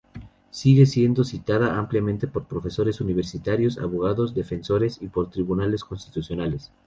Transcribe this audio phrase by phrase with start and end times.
[0.49, 6.71] Sigue siendo citada ampliamente por profesores universitarios, abogados defensores y por tribunales constitucionales.